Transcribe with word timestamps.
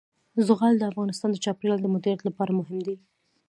زغال 0.47 0.75
د 0.77 0.83
افغانستان 0.91 1.29
د 1.31 1.37
چاپیریال 1.45 1.79
د 1.81 1.87
مدیریت 1.93 2.21
لپاره 2.25 2.51
مهم 2.59 2.79
دي. 2.87 2.95